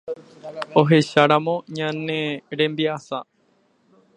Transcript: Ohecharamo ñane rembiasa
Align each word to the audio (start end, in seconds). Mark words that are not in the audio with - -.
Ohecharamo 0.81 1.55
ñane 1.75 2.19
rembiasa 2.57 3.17